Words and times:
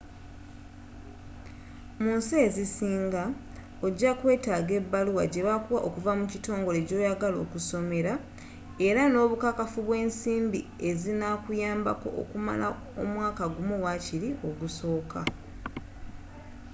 munsi 2.03 2.33
ezisinga 2.47 3.23
ogyakwetaaga 3.85 4.73
ebaluwa 4.79 5.23
gyebakuwa 5.33 5.79
okuva 5.87 6.11
mu 6.19 6.25
kitongole 6.31 6.79
gyoyagala 6.87 7.37
okusomera 7.45 8.13
era 8.87 9.01
n'obukakafu 9.07 9.79
bw'ensimbi 9.87 10.59
ezinakuyambako 10.89 12.07
okumala 12.21 12.65
omwaka 13.03 13.43
gumu 13.55 13.75
wakiri 13.85 14.29
ogusooka 14.47 15.19